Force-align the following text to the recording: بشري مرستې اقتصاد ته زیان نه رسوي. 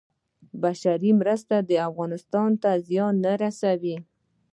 بشري 0.61 1.11
مرستې 1.19 1.55
اقتصاد 1.87 2.51
ته 2.61 2.71
زیان 2.87 3.13
نه 3.25 3.33
رسوي. 3.41 3.95